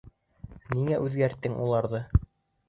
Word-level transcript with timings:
Ниңә 0.77 0.97
үҙгәрттең 1.09 1.59
уларҙы? 1.67 2.03